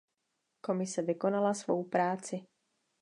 Komise 0.61 1.01
vykonala 1.07 1.53
svou 1.53 1.83
práci. 1.83 2.45